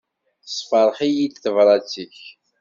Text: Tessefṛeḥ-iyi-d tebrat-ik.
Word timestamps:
Tessefṛeḥ-iyi-d 0.43 1.35
tebrat-ik. 1.43 2.17